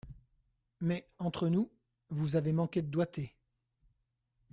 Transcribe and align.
Mais, 0.79 1.05
entre 1.19 1.47
nous, 1.47 1.69
vous 2.09 2.35
avez 2.35 2.53
manqué 2.53 2.81
de 2.81 2.87
doigté. 2.87 3.35